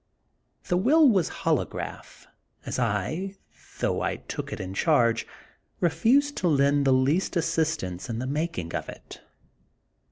[0.63, 2.25] The will was holograph,
[2.65, 3.35] as I,
[3.81, 5.27] though I took it in charge,
[5.79, 9.21] refused to lend the least assistance in the making of it.